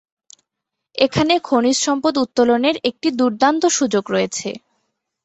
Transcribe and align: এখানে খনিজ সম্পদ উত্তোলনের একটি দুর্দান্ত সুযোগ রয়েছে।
এখানে 0.95 1.33
খনিজ 1.43 1.77
সম্পদ 1.77 2.13
উত্তোলনের 2.17 2.75
একটি 2.83 3.07
দুর্দান্ত 3.11 3.63
সুযোগ 3.77 4.03
রয়েছে। 4.11 4.49